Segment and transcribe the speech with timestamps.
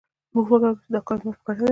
[0.33, 1.69] موږ فکر وکړ چې دا کار زموږ په ګټه دی